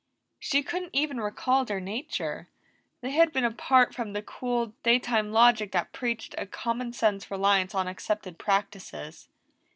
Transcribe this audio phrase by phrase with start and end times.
[0.39, 2.49] She couldn't even recall their nature;
[3.01, 7.29] they had been apart from the cool, day time logic that preached a common sense
[7.29, 9.27] reliance on accepted practices.